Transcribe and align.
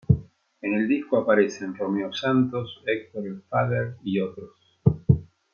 En 0.63 0.73
el 0.73 0.87
disco 0.87 1.19
aparecen 1.19 1.75
Romeo 1.75 2.11
Santos, 2.11 2.81
Hector 2.87 3.23
El 3.27 3.43
Father 3.43 3.97
y 4.03 4.19
otros. 4.19 4.49